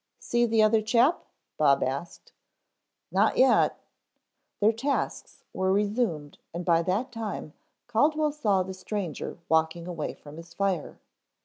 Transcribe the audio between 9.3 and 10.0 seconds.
walking